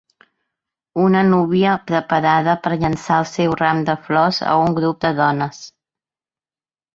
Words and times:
Una 1.01 1.19
núvia 1.25 1.73
preparada 1.91 2.55
per 2.63 2.71
llançar 2.85 3.19
seu 3.33 3.53
ram 3.61 3.85
de 3.91 3.97
flors 4.09 4.41
a 4.55 4.57
un 4.63 4.75
grup 4.81 5.05
de 5.07 5.13
dones. 5.21 5.61